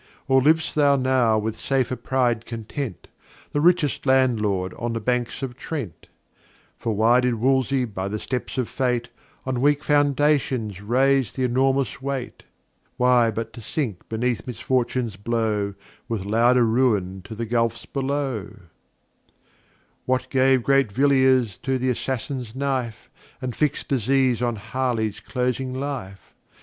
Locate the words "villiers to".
20.91-21.77